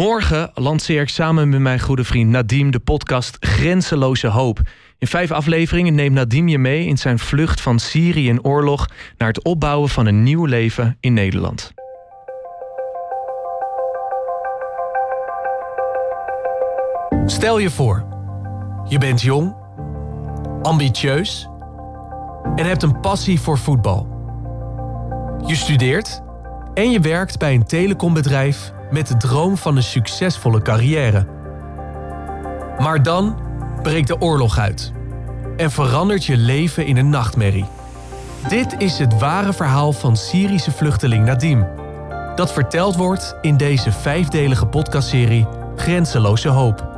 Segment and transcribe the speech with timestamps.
[0.00, 4.60] Morgen lanceer ik samen met mijn goede vriend Nadim de podcast Grenzeloze Hoop.
[4.98, 9.28] In vijf afleveringen neemt Nadim je mee in zijn vlucht van Syrië en oorlog naar
[9.28, 11.72] het opbouwen van een nieuw leven in Nederland.
[17.26, 18.06] Stel je voor,
[18.88, 19.54] je bent jong,
[20.62, 21.48] ambitieus
[22.56, 24.08] en hebt een passie voor voetbal.
[25.46, 26.20] Je studeert
[26.74, 31.26] en je werkt bij een telecombedrijf met de droom van een succesvolle carrière.
[32.78, 33.36] Maar dan
[33.82, 34.92] breekt de oorlog uit
[35.56, 37.66] en verandert je leven in een nachtmerrie.
[38.48, 41.66] Dit is het ware verhaal van Syrische vluchteling Nadim,
[42.34, 46.88] dat verteld wordt in deze vijfdelige podcastserie Grenzeloze Hoop.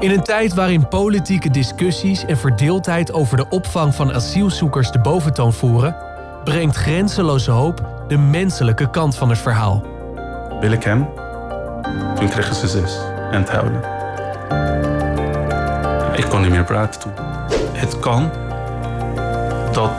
[0.00, 5.52] In een tijd waarin politieke discussies en verdeeldheid over de opvang van asielzoekers de boventoon
[5.52, 5.96] voeren,
[6.44, 9.95] brengt Grenzeloze Hoop de menselijke kant van het verhaal.
[10.60, 11.08] Wil ik hem?
[12.14, 12.98] Toen kregen ze zes
[13.30, 13.80] en het huilen.
[16.16, 17.12] Ik kon niet meer praten toen.
[17.72, 18.30] Het kan
[19.72, 19.90] dat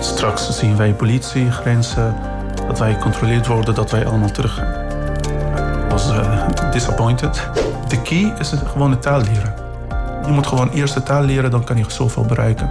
[0.00, 2.14] straks zien wij politiegrenzen,
[2.66, 4.58] dat wij gecontroleerd worden, dat wij allemaal terug.
[5.84, 7.48] Ik was uh, disappointed.
[7.88, 9.54] De key is het gewoon de taal leren.
[10.26, 12.70] Je moet gewoon eerst de taal leren, dan kan je zoveel bereiken.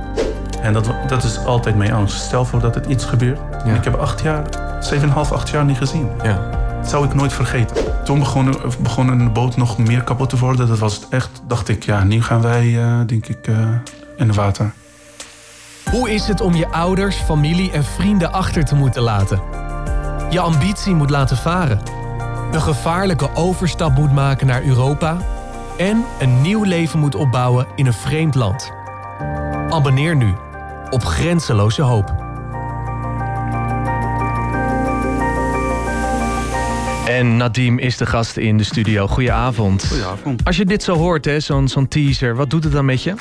[0.61, 2.21] En dat, dat is altijd mijn angst.
[2.21, 3.39] Stel voor dat het iets gebeurt.
[3.65, 3.73] Ja.
[3.73, 4.43] Ik heb acht jaar,
[4.79, 6.09] zeven en half, acht jaar niet gezien.
[6.23, 6.39] Ja.
[6.85, 8.03] Dat zou ik nooit vergeten.
[8.03, 10.67] Toen begon, begon de boot nog meer kapot te worden.
[10.67, 11.41] Dat was het echt.
[11.47, 13.55] Dacht ik, ja, nu gaan wij, eh, denk ik, eh,
[14.17, 14.73] in het water.
[15.91, 19.41] Hoe is het om je ouders, familie en vrienden achter te moeten laten?
[20.29, 21.79] Je ambitie moet laten varen.
[22.51, 25.17] Een gevaarlijke overstap moet maken naar Europa.
[25.77, 28.71] En een nieuw leven moet opbouwen in een vreemd land.
[29.69, 30.33] Abonneer nu
[30.89, 32.24] op Grenzeloze Hoop.
[37.15, 39.07] En Nadim is de gast in de studio.
[39.07, 39.85] Goedenavond.
[39.87, 40.43] Goedenavond.
[40.45, 43.13] Als je dit zo hoort, hè, zo'n zo'n teaser, wat doet het dan met je?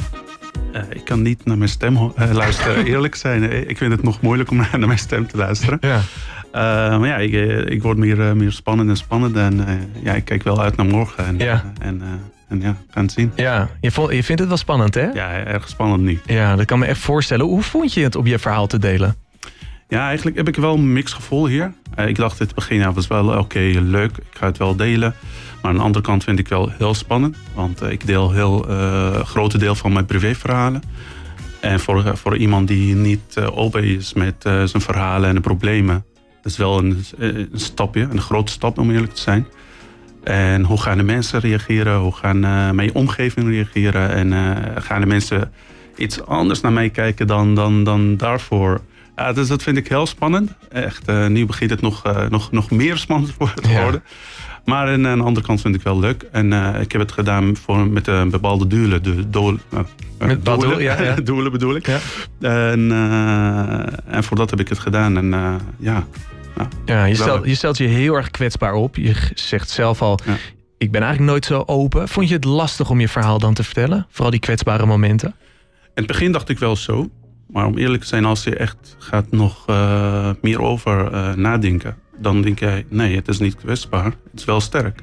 [0.73, 3.51] Eh, ik kan niet naar mijn stem eh, luisteren, eerlijk zijn.
[3.51, 5.79] Eh, Ik vind het nog moeilijk om naar mijn stem te luisteren.
[5.81, 6.01] Ja.
[6.99, 7.33] Maar ja, ik,
[7.69, 9.37] ik word meer, meer spannend en spannend.
[9.37, 9.67] En
[10.03, 11.27] ja, ik kijk wel uit naar morgen.
[11.27, 11.73] En Ja.
[11.81, 12.03] en,
[12.49, 13.33] en ja, gaan het zien.
[13.37, 15.07] Ja, je, vond, je vindt het wel spannend, hè?
[15.07, 16.21] Ja, erg spannend nu.
[16.27, 17.47] Ja, dat kan me echt voorstellen.
[17.47, 19.17] Hoe vond je het om je verhaal te delen?
[19.89, 21.73] Ja, eigenlijk heb ik wel een mix gevoel hier.
[21.97, 24.17] Eh, ik dacht in het begin, ja, was wel oké, leuk.
[24.17, 25.15] Ik ga het wel delen.
[25.63, 27.37] Maar aan de andere kant vind ik wel heel spannend.
[27.55, 30.83] Want eh, ik deel heel eh grote deel van mijn privéverhalen.
[31.61, 35.41] En voor, voor iemand die niet eh, open is met eh, zijn verhalen en de
[35.41, 36.05] problemen.
[36.43, 39.47] Dat is wel een, eh, een stapje, een grote stap om eerlijk te zijn.
[40.25, 41.99] En hoe gaan de mensen reageren?
[41.99, 44.11] Hoe gaan eh, mijn omgeving reageren?
[44.11, 45.53] En eh, gaan de mensen
[45.97, 48.81] iets anders naar mij kijken dan, dan, dan daarvoor?
[49.17, 50.51] Ja, dus dat vind ik heel spannend.
[50.69, 53.83] Echt, eh, nu begint het nog, eh, nog, nog meer spannend voor te Ja.
[53.83, 54.03] worden.
[54.65, 56.23] Maar aan de andere kant vind ik wel leuk.
[56.33, 59.03] En eh, ik heb het gedaan voor, met een bepaalde doelen.
[59.03, 59.59] De doel,
[60.19, 60.81] Met doelen, doel?
[60.81, 61.15] Ja, ja.
[61.31, 61.87] doelen bedoel ik.
[61.87, 61.99] Ja.
[62.41, 62.93] En,
[64.07, 65.17] en voor dat heb ik het gedaan.
[65.17, 65.31] En
[65.79, 66.05] ja,
[66.57, 68.97] nou, Ja, je stelt, je stelt je heel erg kwetsbaar op.
[68.97, 70.19] Je zegt zelf al,
[70.79, 72.09] ik ben eigenlijk nooit zo open.
[72.09, 74.07] Vond je het lastig om je verhaal dan te vertellen?
[74.11, 75.29] Vooral die kwetsbare momenten?
[75.29, 77.11] In het begin dacht ik wel zo.
[77.55, 81.97] Maar om eerlijk te zijn, als je echt gaat nog eh, meer over eh, nadenken,
[82.17, 85.03] dan denk jij, nee, het is niet kwetsbaar, het is wel sterk.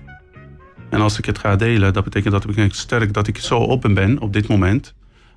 [0.89, 3.93] En als ik het ga delen, dat betekent dat ik sterk dat ik zo open
[3.93, 4.93] ben op dit moment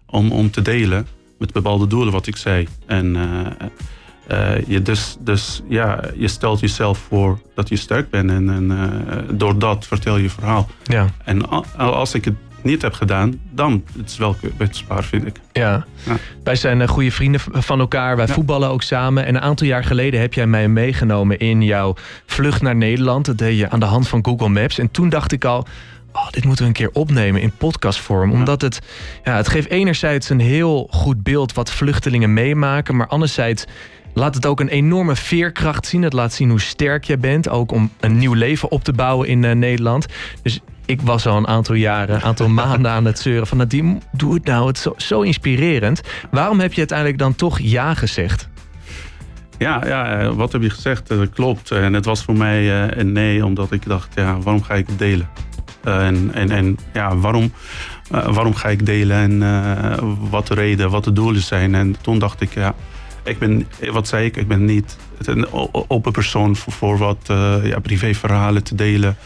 [0.07, 1.07] om, om te delen
[1.39, 2.69] met bepaalde doelen wat ik zei.
[2.87, 3.17] En
[4.27, 9.37] eh, je, dus, dus ja, je stelt jezelf voor dat je sterk bent en, en
[9.39, 10.69] door dat vertel je verhaal.
[10.83, 15.37] Ja, En als ik het niet heb gedaan, dan het is wel kwetsbaar, vind ik.
[15.53, 15.85] ja.
[16.07, 16.17] Ja.
[16.45, 18.17] Wij zijn eh, goede vrienden van elkaar.
[18.17, 18.33] Wij Ja.
[18.33, 19.27] voetballen ook samen.
[19.27, 21.95] En een aantal jaar geleden heb jij mij meegenomen in jouw
[22.27, 23.25] vlucht naar Nederland.
[23.25, 24.79] Dat deed je aan de hand van Google Maps.
[24.79, 25.67] En toen dacht ik al,
[26.13, 28.33] oh, dit moeten we een keer opnemen in podcastvorm.
[28.33, 28.79] Omdat het,
[29.25, 32.97] ja, het geeft enerzijds een heel goed beeld wat vluchtelingen meemaken.
[32.97, 33.65] Maar anderzijds
[34.15, 36.03] laat het ook een enorme veerkracht zien.
[36.03, 37.49] Het laat zien hoe sterk jij bent.
[37.49, 40.07] Ook om een nieuw leven op te bouwen in eh, Nederland.
[40.43, 43.99] Dus ik was al een aantal jaren, een aantal maanden aan het zeuren van Nadim,
[44.13, 44.67] doe het nou.
[44.67, 46.01] Het zo, zo inspirerend.
[46.31, 48.49] Waarom heb je uiteindelijk dan toch ja gezegd?
[49.59, 51.11] Ja, ja eh, wat heb je gezegd?
[51.11, 51.71] Eh, Dat klopt.
[51.71, 54.87] En het was voor mij eh, een nee, omdat ik dacht, ja, waarom ga ik
[54.87, 55.29] het delen?
[55.85, 57.53] Eh, en, en, en ja, waarom,
[58.11, 59.99] eh, waarom ga ik delen en eh,
[60.31, 61.75] wat de reden, wat de doelen zijn?
[61.75, 62.75] En toen dacht ik, ja,
[63.25, 65.47] ik ben, wat zei ik, ik ben niet een
[65.89, 69.17] open persoon voor, wat eh, ja, privéverhalen te delen.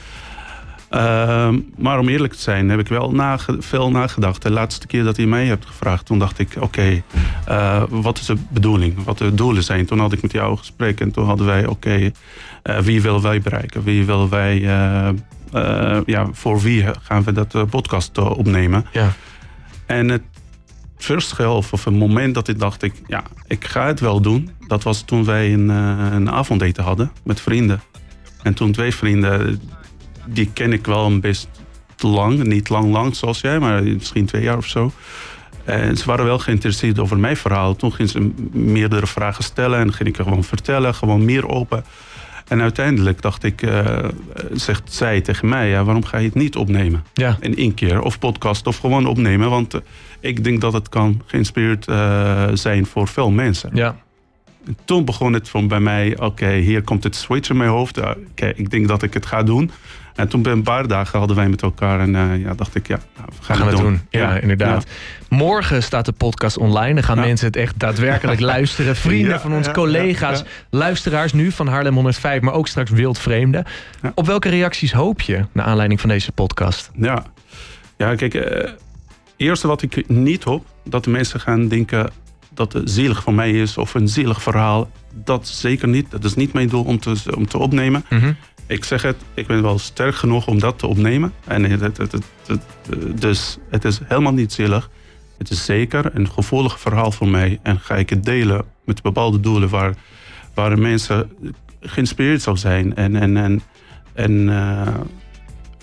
[0.89, 4.43] Ehm, maar om eerlijk te zijn heb ik wel nage- veel nagedacht.
[4.43, 7.03] De laatste keer dat hij mij hebt gevraagd, toen dacht ik, oké,
[7.45, 9.05] eh, wat is de bedoeling?
[9.05, 9.87] Wat de doelen zijn?
[9.87, 12.11] Toen had ik met jou gesprek en toen hadden wij, oké,
[12.63, 13.83] eh, wie willen wij bereiken?
[13.83, 14.57] Wie willen wij,
[15.53, 18.87] eh, ja, voor wie gaan we dat podcast opnemen?
[18.93, 19.13] Ja.
[19.87, 20.23] En het
[20.99, 24.51] verschil of, of een moment dat ik dacht, ik, ja, ik ga het wel doen.
[24.67, 27.81] Dat was toen wij een, een avondeten hadden met vrienden.
[28.43, 29.61] En toen twee vrienden,
[30.33, 31.49] die ken ik wel een best
[31.97, 32.43] lang.
[32.43, 34.93] Niet lang lang zoals jij, maar misschien twee jaar of zo.
[35.65, 37.77] En ze waren wel geïnteresseerd over mijn verhaal.
[37.77, 41.85] Toen gingen ze meerdere vragen stellen en ging ik gewoon vertellen, gewoon meer open.
[42.49, 44.05] En uiteindelijk dacht ik, eh,
[44.53, 47.05] zegt zij tegen mij, ja, waarom ga je het niet opnemen?
[47.15, 47.37] Ja.
[47.41, 49.51] In één keer, of podcast, of gewoon opnemen.
[49.51, 49.81] Want eh,
[50.21, 53.71] ik denk dat het kan geïnspireerd eh, zijn voor veel mensen.
[53.73, 53.97] Ja.
[54.67, 57.99] En toen begon het van bij mij, oké, hier komt het switch in mijn hoofd.
[57.99, 59.71] Uh, Oké, ik denk dat ik het ga doen.
[60.19, 62.87] En toen bij een paar dagen hadden wij met elkaar en eh, ja, dacht ik,
[62.89, 63.83] ja, nou, we gaan, Gaan we doen.
[63.83, 64.01] doen.
[64.11, 64.87] Ja, inderdaad.
[65.29, 66.95] Morgen staat de podcast online.
[66.95, 67.23] Dan gaan Ja.
[67.25, 68.97] mensen het echt daadwerkelijk luisteren.
[68.97, 73.65] Vrienden van ons, collega's, luisteraars nu van Haarlem 105, maar ook straks wildvreemden.
[74.15, 76.91] Op welke reacties hoop je naar aanleiding van deze podcast?
[76.95, 77.23] Ja,
[77.97, 78.71] ja kijk, eh
[79.37, 82.11] eerste wat ik niet hoop, dat de mensen gaan denken
[82.55, 84.91] dat het zielig voor mij is of een zielig verhaal.
[85.25, 86.11] Dat zeker niet.
[86.11, 88.05] Dat is niet mijn doel om te, om te opnemen.
[88.11, 88.33] Mhm.
[88.69, 91.33] Ik zeg het, ik ben wel sterk genoeg om dat te opnemen.
[91.47, 92.13] En het, het, het,
[92.47, 94.91] het- dus het is helemaal niet zielig.
[95.39, 97.59] Het is zeker een gevoelig verhaal voor mij.
[97.63, 99.95] En ga ik het delen met bepaalde doelen waar,
[100.55, 101.31] waar mensen
[101.81, 102.95] geïnspireerd zou zijn.
[102.97, 103.63] En, en, en,
[104.13, 104.95] en, eh,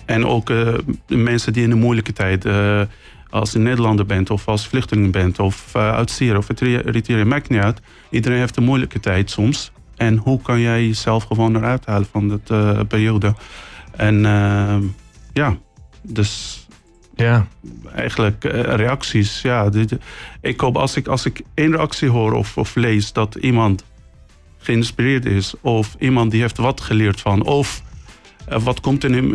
[0.04, 0.74] en ook eh,
[1.08, 2.80] mensen die in een moeilijke tijd, eh,
[3.30, 7.48] als je Nederlander bent of als vluchteling bent of eh, uit Syrië of Eritrea, maakt
[7.48, 7.80] niet uit.
[8.10, 9.72] Iedereen heeft een moeilijke tijd soms.
[9.96, 13.34] En hoe kan jij jezelf gewoon eruit halen van dat eh, periode?
[13.96, 14.76] En eh,
[15.32, 15.56] ja,
[16.02, 16.60] dus
[17.16, 17.46] Ja,
[17.94, 19.42] eigenlijk eh, reacties.
[19.42, 19.96] Ja, dit-
[20.40, 23.84] ik hoop als ik, als ik één reactie hoor of, of lees dat iemand
[24.58, 27.82] geïnspireerd is, of iemand die heeft wat geleerd van, of
[28.48, 29.34] eh, wat komt in hem,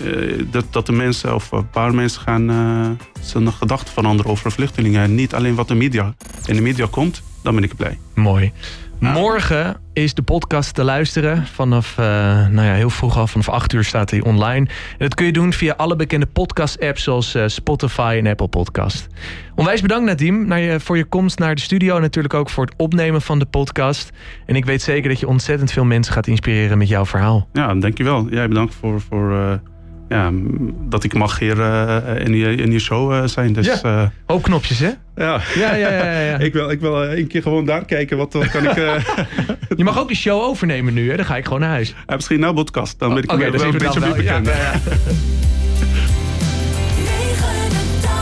[0.51, 2.89] dat, dat de mensen of een paar mensen gaan eh,
[3.21, 5.01] zijn gedachten veranderen over vluchtelingen.
[5.03, 6.13] En niet alleen wat de media,
[6.45, 7.99] in de media komt, dan ben ik blij.
[8.13, 8.51] mooi.
[9.01, 9.11] Ja.
[9.11, 11.45] Morgen is de podcast te luisteren.
[11.47, 12.05] Vanaf eh,
[12.47, 14.67] nou ja, heel vroeg al, vanaf 8 uur staat hij online.
[14.67, 19.07] En dat kun je doen via alle bekende podcast-apps zoals eh, Spotify en Apple Podcast.
[19.55, 21.95] Onwijs bedankt Nadim naar je, voor je komst naar de studio.
[21.95, 24.11] En natuurlijk ook voor het opnemen van de podcast.
[24.45, 27.47] En ik weet zeker dat je ontzettend veel mensen gaat inspireren met jouw verhaal.
[27.53, 28.27] Ja, dankjewel.
[28.29, 29.53] Jij bedankt voor, voor eh,
[30.11, 30.31] ja,
[30.89, 33.53] dat ik mag hier eh, in, je, in je show eh, zijn.
[33.53, 34.11] Dus Ja.
[34.25, 34.89] Hoop knopjes, hè?
[35.15, 35.41] ja.
[35.55, 35.89] Ja, ja, ja.
[35.89, 36.37] ja, ja.
[36.47, 38.17] ik wil, ik wil een keer gewoon daar kijken.
[38.17, 38.75] Wat, wat kan ik...
[39.77, 41.15] Je mag ook de show overnemen nu, hè?
[41.15, 41.95] Dan ga ik gewoon naar huis.
[42.07, 42.99] Misschien nou podcast.
[42.99, 44.45] Dan ben ik wel zien een beetje bekend.
[44.45, 44.79] Ja, ja, ja.